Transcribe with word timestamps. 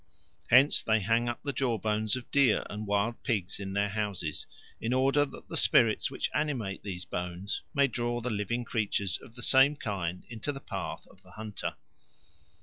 Hence 0.49 0.81
they 0.81 0.99
hang 1.01 1.29
up 1.29 1.43
the 1.43 1.53
jawbones 1.53 2.15
of 2.15 2.31
deer 2.31 2.65
and 2.71 2.87
wild 2.87 3.21
pigs 3.21 3.59
in 3.59 3.73
their 3.73 3.89
houses, 3.89 4.47
in 4.79 4.93
order 4.93 5.25
that 5.25 5.47
the 5.47 5.55
spirits 5.55 6.09
which 6.09 6.31
animate 6.33 6.81
these 6.81 7.05
bones 7.05 7.61
may 7.75 7.85
draw 7.85 8.19
the 8.19 8.31
living 8.31 8.63
creatures 8.65 9.19
of 9.21 9.35
the 9.35 9.43
same 9.43 9.75
kind 9.75 10.25
into 10.27 10.51
the 10.51 10.59
path 10.59 11.05
of 11.05 11.21
the 11.21 11.33
hunter. 11.33 11.75